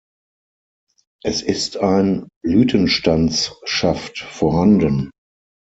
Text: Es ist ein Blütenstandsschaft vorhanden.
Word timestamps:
Es 1.23 1.43
ist 1.43 1.77
ein 1.77 2.27
Blütenstandsschaft 2.43 4.17
vorhanden. 4.17 5.11